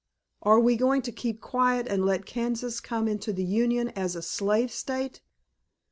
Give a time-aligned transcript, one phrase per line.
[0.41, 4.23] Are we going to keep quiet and let Kansas come into the Union as a
[4.23, 5.21] slave State?"